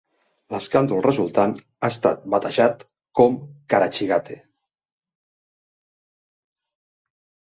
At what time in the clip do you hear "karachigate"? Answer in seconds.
3.73-4.39